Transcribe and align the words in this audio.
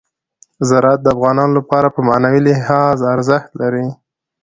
زراعت 0.69 0.99
د 1.03 1.07
افغانانو 1.15 1.53
لپاره 1.59 1.87
په 1.95 1.99
معنوي 2.07 2.41
لحاظ 2.47 2.97
ارزښت 3.15 3.49
لري. 3.61 3.87